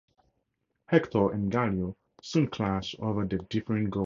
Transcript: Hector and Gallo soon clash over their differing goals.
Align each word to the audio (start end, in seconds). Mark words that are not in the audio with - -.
Hector 0.87 1.31
and 1.31 1.51
Gallo 1.51 1.95
soon 2.23 2.47
clash 2.47 2.95
over 2.97 3.23
their 3.23 3.37
differing 3.37 3.91
goals. 3.91 3.99